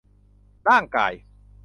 [0.69, 1.11] ร่างกาย